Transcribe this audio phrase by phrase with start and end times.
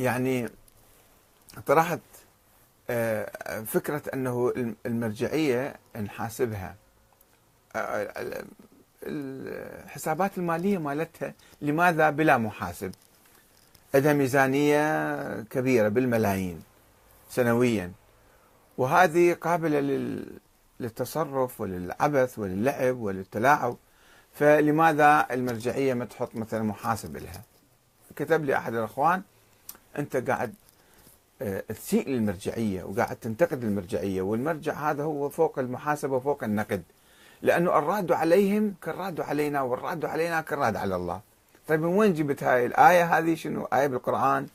[0.00, 0.48] يعني
[1.66, 2.00] طرحت
[2.90, 4.52] آه، فكرة أنه
[4.86, 6.76] المرجعية نحاسبها.
[7.76, 8.44] آه،
[9.02, 12.92] الحسابات المالية مالتها لماذا بلا محاسب؟
[13.94, 16.62] عندها ميزانية كبيرة بالملايين
[17.30, 17.92] سنويا.
[18.78, 19.80] وهذه قابلة
[20.80, 23.76] للتصرف وللعبث وللعب وللتلاعب.
[24.34, 27.42] فلماذا المرجعية ما تحط مثلا محاسب لها؟
[28.16, 29.22] كتب لي أحد الأخوان
[29.98, 30.54] أنت قاعد
[31.42, 36.82] آه، تسيء للمرجعية وقاعد تنتقد المرجعية والمرجع هذا هو فوق المحاسبة وفوق النقد.
[37.42, 41.20] لأنه الراد عليهم كالراد علينا والراد علينا كالراد على الله.
[41.68, 44.46] طيب من وين جبت هاي الآية هذه؟ شنو؟ آية بالقرآن.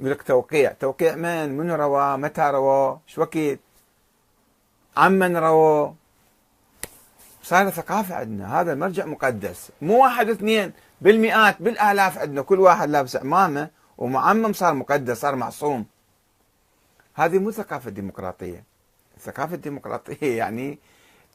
[0.00, 0.72] يقول لك توقيع.
[0.72, 3.58] توقيع من؟ من روى متى روى شو وقت؟
[4.96, 5.94] عمن روى
[7.42, 8.60] صار ثقافة عندنا.
[8.60, 9.70] هذا المرجع مقدس.
[9.82, 12.42] مو واحد اثنين بالمئات بالآلاف عندنا.
[12.42, 13.75] كل واحد لابس عمامة.
[13.98, 15.86] ومعمم صار مقدس صار معصوم.
[17.14, 18.64] هذه مو ثقافة ديمقراطية.
[19.16, 20.78] الثقافه الديمقراطيه يعني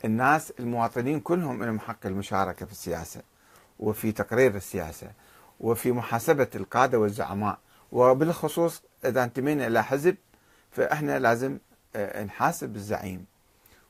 [0.06, 3.22] الناس المواطنين كلهم لهم حق المشاركة في السياسة
[3.80, 5.12] وفي تقرير السياسة
[5.60, 7.58] وفي محاسبة القادة والزعماء.
[7.92, 10.16] وبالخصوص إذا انتمينا إلى حزب
[10.72, 11.58] فإحنا لازم
[11.96, 13.26] آه، نحاسب الزعيم.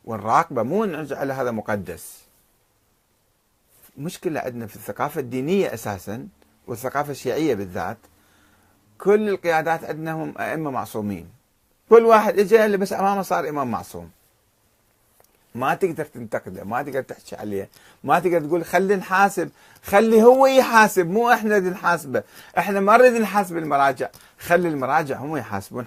[0.06, 2.22] ونراقبه مو نجعل هذا مقدس.
[3.98, 6.28] مشكلة عندنا في الثقافة الدينية أساسا
[6.68, 7.98] والثقافة الشيعية بالذات
[9.04, 11.30] كل القيادات عندنا هم أئمة معصومين.
[11.90, 14.12] كل واحد اجى اللي بس أمامه صار إمام معصوم.
[15.56, 17.70] ما تقدر تنتقده ما تقدر تحكي عليه
[18.04, 19.50] ما تقدر تقول خلي نحاسب
[19.84, 22.24] خلي هو يحاسب مو إحنا نحاسبه.
[22.58, 24.10] إحنا ما نريد نحاسب المراجع.
[24.40, 25.86] خلي المراجع هم يحاسبون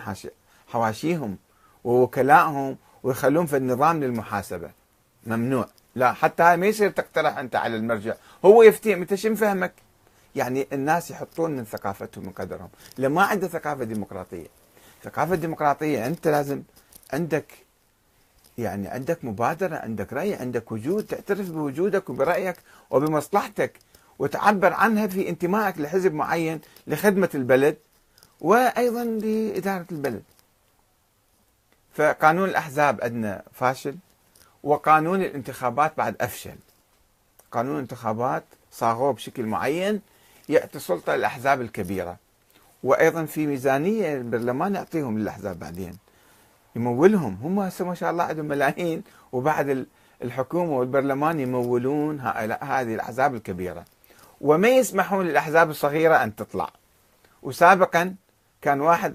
[0.69, 1.37] حواشيهم
[1.85, 4.71] ووكلائهم ويخلون في النظام للمحاسبة.
[5.27, 5.69] ممنوع.
[5.95, 8.15] لا حتى هاي ما يصير تقترح أنت على المرجع.
[8.45, 9.84] هو يفتيهم انت شو فهمك؟
[10.37, 12.69] يعني الناس يحطون من ثقافتهم من قدرهم.
[12.99, 14.47] لما عنده ثقافة ديمقراطية
[15.05, 16.63] ثقافة ديمقراطية أنت لازم
[17.13, 17.53] عندك
[18.59, 22.57] يعني عندك مبادرة عندك رأي عندك وجود تعترف بوجودك وبرأيك
[22.91, 23.79] وبمصلحتك
[24.19, 27.77] وتعبر عنها في انتمائك لحزب معين لخدمة البلد
[28.41, 30.23] وأيضا لإدارة البلد.
[31.95, 33.97] فقانون الأحزاب عندنا فاشل
[34.63, 36.57] وقانون الانتخابات بعد أفشل.
[37.53, 40.01] قانون الانتخابات صاغوه بشكل معين
[40.49, 42.17] يعطي سلطة للأحزاب الكبيرة.
[42.83, 45.97] وأيضا في ميزانية البرلمان يعطيهم للأحزاب بعدين.
[46.77, 47.39] يمولهم.
[47.43, 49.03] هم هسه ما شاء الله عندهم ملايين.
[49.33, 49.87] وبعد
[50.23, 52.21] الحكومة والبرلمان يمولون
[52.61, 53.85] هذه الأحزاب الكبيرة.
[54.41, 56.71] وما يسمحون للأحزاب الصغيرة أن تطلع.
[57.43, 58.15] وسابقا
[58.63, 59.15] كان واحد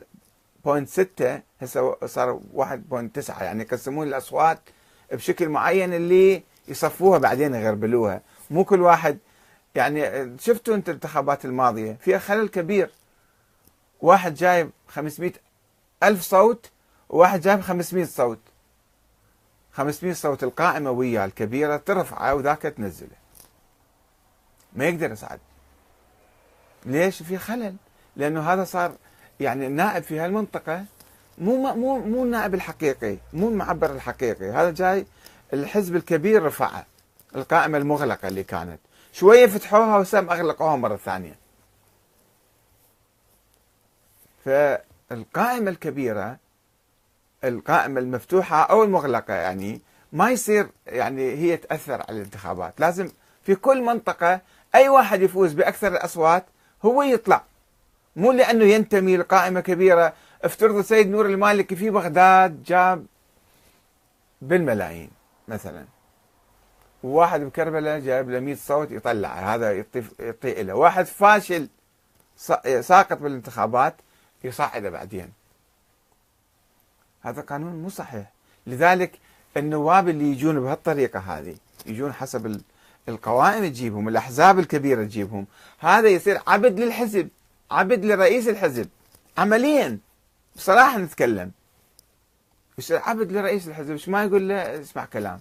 [0.65, 3.43] point ستة هسه صار واحد point تسعة.
[3.43, 4.59] يعني يقسمون الأصوات
[5.11, 8.21] بشكل معين اللي يصفوها بعدين يغربلوها.
[8.51, 9.17] مو كل واحد
[9.79, 12.89] يعني شفتوا انت الانتخابات الماضية؟ فيها خلل كبير.
[14.01, 15.31] واحد جايب 500
[16.03, 16.71] ألف صوت
[17.09, 18.39] وواحد جايب 500 صوت.
[19.73, 23.17] 500 صوت القائمة وياه الكبيرة ترفعه وذاك تنزله.
[24.73, 25.39] ما يقدر يصعد
[26.85, 27.75] ليش؟ في خلل.
[28.15, 28.95] لأنه هذا صار
[29.39, 30.85] يعني النائب في هالمنطقة.
[31.37, 34.49] مو مو مو النائب الحقيقي مو المعبر الحقيقي.
[34.49, 35.05] هذا جاي
[35.53, 36.85] الحزب الكبير رفعه
[37.35, 38.79] القائمة المغلقة اللي كانت.
[39.13, 41.35] شوية فتحوها وسام أغلقوها مرة ثانية.
[44.45, 46.37] فالقائمة الكبيرة
[47.43, 49.81] القائمة المفتوحة أو المغلقة يعني
[50.13, 52.79] ما يصير يعني هي تأثر على الانتخابات.
[52.79, 53.11] لازم
[53.43, 54.41] في كل منطقة
[54.75, 56.45] أي واحد يفوز بأكثر الأصوات
[56.85, 57.43] هو يطلع.
[58.15, 63.05] مو لأنه ينتمي لقائمة كبيرة افترض السيد نور المالكي في بغداد جاب
[64.41, 65.09] بالملايين
[65.47, 65.85] مثلا.
[67.03, 69.85] وواحد بكربلاء جاب له 100 صوت يطلع هذا
[70.19, 70.73] يعطي له.
[70.73, 71.67] واحد فاشل
[72.79, 73.95] ساقط بالانتخابات
[74.43, 75.31] يصعده بعدين.
[77.21, 78.31] هذا قانون مو صحيح.
[78.67, 79.11] لذلك
[79.57, 81.55] النواب اللي يجون بهالطريقة هذه
[81.85, 82.61] يجون حسب
[83.09, 85.47] القوائم تجيبهم الأحزاب الكبيرة تجيبهم
[85.79, 87.29] هذا يصير عبد للحزب
[87.71, 88.89] عبد لرئيس الحزب.
[89.37, 89.99] عمليا
[90.55, 91.51] بصراحة نتكلم.
[92.77, 95.39] يصير عبد لرئيس الحزب إيش ما يقول له؟ اسمع كلام.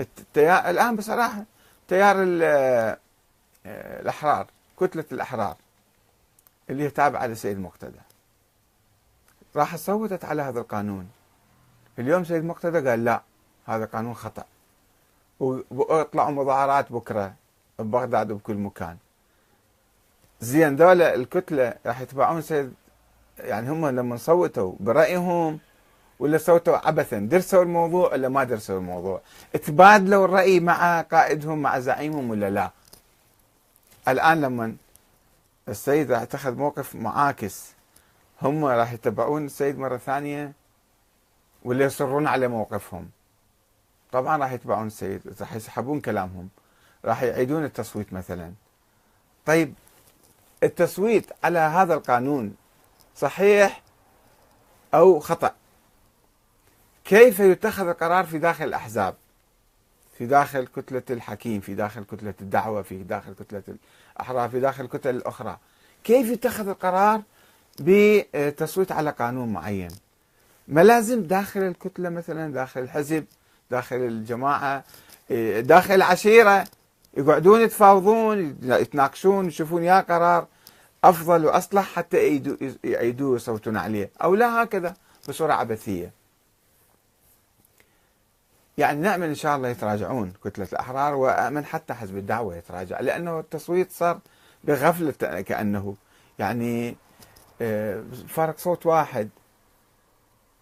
[0.00, 1.44] التيار الآن بصراحة
[1.88, 2.16] تيار
[3.66, 4.46] الأحرار
[4.80, 5.56] كتلة الأحرار
[6.70, 8.00] اللي هي تابعة لسيد مقتدى.
[9.56, 11.08] راح صوتت على هذا القانون.
[11.98, 13.22] اليوم سيد مقتدى قال لا
[13.66, 14.44] هذا قانون خطأ.
[15.40, 17.34] ويطلعوا مظاهرات بكرة
[17.78, 18.96] ببغداد وبكل مكان.
[20.40, 22.74] زين ذولا الكتلة راح يتبعون سيد
[23.38, 25.58] يعني هم لما صوتوا برأيهم
[26.18, 29.20] ولا صوتوا عبثا؟ درسوا الموضوع ولا ما درسوا الموضوع؟
[29.66, 32.70] تبادلوا الرأي مع قائدهم مع زعيمهم ولا لا؟
[34.08, 34.76] الآن لما
[35.68, 37.72] السيد راح يتخذ موقف معاكس
[38.42, 40.52] هم راح يتبعون السيد مرة ثانية
[41.64, 43.08] ولا يصرون على موقفهم؟
[44.12, 46.48] طبعا راح يتبعون السيد راح يسحبون كلامهم
[47.04, 48.52] راح يعيدون التصويت مثلا.
[49.46, 49.74] طيب
[50.62, 52.54] التصويت على هذا القانون
[53.16, 53.82] صحيح
[54.94, 55.54] أو خطأ؟
[57.04, 59.14] كيف يتخذ القرار في داخل الأحزاب؟
[60.18, 63.62] في داخل كتلة الحكيم في داخل كتلة الدعوة في داخل كتلة
[64.16, 65.58] الأحرار في داخل الكتل الأخرى.
[66.04, 67.22] كيف يتخذ القرار
[67.80, 69.90] بتصويت على قانون معين؟
[70.68, 73.24] ما لازم داخل الكتلة مثلا داخل الحزب
[73.70, 74.84] داخل الجماعة
[75.60, 76.64] داخل العشيرة
[77.16, 80.46] يقعدون يتفاوضون يتناقشون يشوفون يا قرار
[81.04, 82.42] أفضل وأصلح حتى
[82.84, 84.94] يعيدوه يصوتون عليه أو لا هكذا
[85.28, 86.23] بصورة عبثية.
[88.78, 93.92] يعني نأمل إن شاء الله يتراجعون كتلة الأحرار وأمن حتى حزب الدعوة يتراجع لأنه التصويت
[93.92, 94.18] صار
[94.64, 95.94] بغفلة كأنه.
[96.38, 96.96] يعني
[97.62, 99.28] آه، فرق صوت واحد.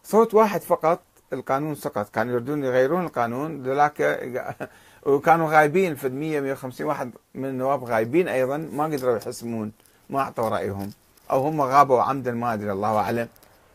[0.05, 1.01] صوت واحد فقط
[1.33, 2.09] القانون سقط.
[2.09, 4.21] كانوا يريدون يغيرون القانون ذلك
[5.07, 9.73] وكانوا غايبين في 100 150 واحد من النواب غايبين أيضا ما قدروا يحسمون
[10.11, 10.91] ما أعطوا رأيهم.
[11.31, 13.29] أو هم غابوا عمدا ما أدري الله أعلم.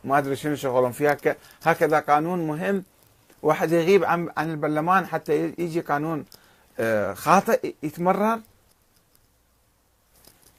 [0.04, 1.18] ما أدري شنو شغلهم فيها.
[1.64, 2.84] هكذا قانون مهم
[3.44, 6.26] واحد يغيب عن عن البرلمان حتى يجي قانون
[6.80, 8.42] آه، خاطئ يتمرر.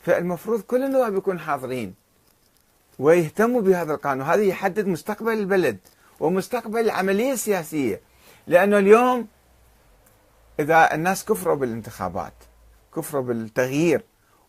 [0.00, 1.94] فالمفروض كل النواب يكونوا حاضرين
[2.98, 4.26] ويهتموا بهذا القانون.
[4.26, 5.78] هذا يحدد مستقبل البلد
[6.20, 8.00] ومستقبل العملية السياسية.
[8.46, 9.28] لأنه اليوم
[10.60, 12.32] إذا الناس كفروا بالانتخابات
[12.96, 14.02] كفروا بالتغيير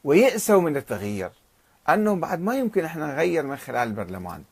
[0.03, 1.31] ويأسوا من التغيير
[1.89, 4.43] أنه بعد ما يمكن إحنا نغير من خلال البرلمان.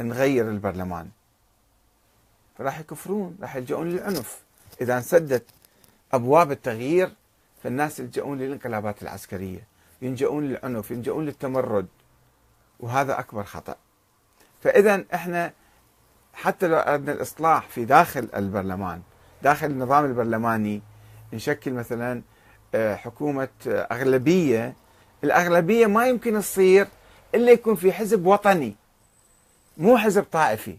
[0.00, 1.08] نغير البرلمان.
[2.58, 4.42] فراح يكفرون راح يلجؤون للعنف.
[4.80, 5.44] إذا انسدت
[6.12, 7.10] أبواب التغيير
[7.62, 9.66] فالناس يلجؤون للانقلابات العسكرية
[10.02, 11.86] يلجؤون للعنف يلجؤون للتمرد
[12.80, 13.76] وهذا أكبر خطأ.
[14.60, 15.52] فإذا إحنا
[16.34, 19.02] حتى لو أردنا الإصلاح في داخل البرلمان
[19.42, 20.82] داخل النظام البرلماني
[21.32, 22.22] نشكل مثلا
[22.74, 24.74] آه، حكومة آه، أغلبية.
[25.24, 26.88] الأغلبية ما يمكن تصير
[27.34, 28.76] إلا يكون في حزب وطني
[29.76, 30.78] مو حزب طائفي.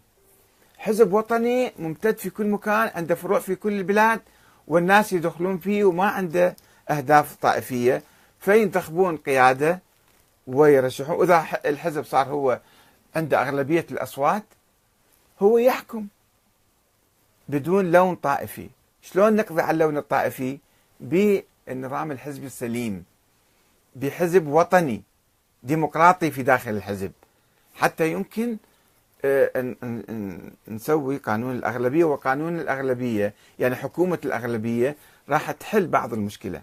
[0.85, 4.21] حزب وطني ممتد في كل مكان عنده فروع في كل البلاد
[4.67, 6.55] والناس يدخلون فيه وما عنده
[6.89, 8.03] أهداف طائفية
[8.39, 9.79] فينتخبون قيادة
[10.47, 11.15] ويرشحون.
[11.15, 12.59] وإذا الحزب صار هو
[13.15, 14.43] عنده أغلبية الأصوات
[15.39, 16.07] هو يحكم
[17.49, 18.69] بدون لون طائفي.
[19.01, 20.59] شلون نقضي على اللون الطائفي؟
[20.99, 23.05] بالنظام الحزبي السليم
[23.95, 25.01] بحزب وطني
[25.63, 27.11] ديمقراطي في داخل الحزب.
[27.75, 28.57] حتى يمكن
[30.67, 34.95] نسوي قانون الأغلبية وقانون الأغلبية يعني حكومة الأغلبية
[35.29, 36.61] راح تحل بعض المشكلة.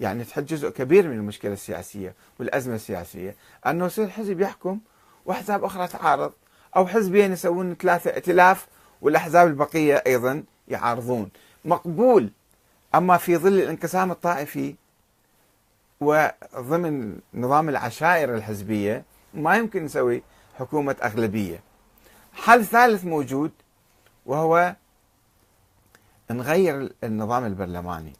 [0.00, 3.36] يعني تحل جزء كبير من المشكلة السياسية والأزمة السياسية.
[3.66, 4.78] أنه يصير حزب يحكم
[5.26, 6.32] وأحزاب أخرى تعارض
[6.76, 8.66] أو حزبين يسوون ثلاثة ائتلاف
[9.02, 11.30] والأحزاب البقية أيضا يعارضون.
[11.64, 12.30] مقبول.
[12.94, 14.74] أما في ظل الانقسام الطائفي
[16.00, 19.04] وضمن نظام العشائر الحزبية
[19.34, 20.22] ما يمكن نسوي
[20.58, 21.60] حكومة أغلبية.
[22.34, 23.50] حل ثالث موجود
[24.26, 24.76] وهو
[26.30, 28.12] نغير النظام البرلماني.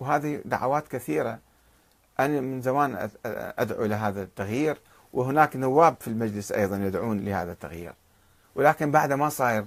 [0.00, 1.38] وهذه دعوات كثيرة.
[2.20, 3.10] أنا من زمان
[3.58, 4.78] أدعو لهذا التغيير
[5.12, 7.92] وهناك نواب في المجلس أيضا يدعون لهذا التغيير.
[8.54, 9.64] ولكن بعد ما صاير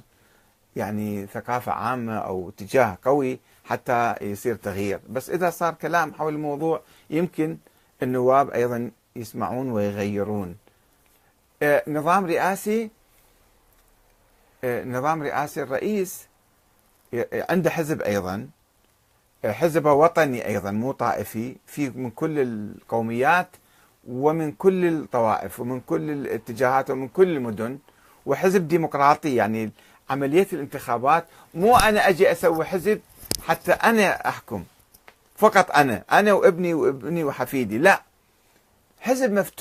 [0.76, 5.00] يعني ثقافة عامة أو اتجاه قوي حتى يصير تغيير.
[5.10, 7.58] بس إذا صار كلام حول الموضوع يمكن
[8.04, 10.56] النواب أيضا يسمعون ويغيرون.
[11.88, 12.90] نظام رئاسي
[14.64, 16.28] آه، نظام رئاسي الرئيس
[17.34, 18.48] عنده حزب أيضا
[19.46, 23.48] آه، حزب وطني أيضا مو طائفي في من كل القوميات
[24.08, 27.80] ومن كل الطوائف ومن كل الاتجاهات ومن كل المدن
[28.26, 29.72] وحزب ديمقراطي يعني
[30.10, 31.26] عملية الانتخابات.
[31.54, 33.02] مو أنا أجي أسوي حزب
[33.48, 34.64] حتى أنا أحكم
[35.36, 38.02] فقط أنا أنا وابني وابني وحفيدي لا.
[39.00, 39.56] حزب مفتوح.